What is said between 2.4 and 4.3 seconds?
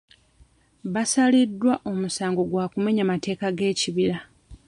gwa kumenya mateeka g'ekibira.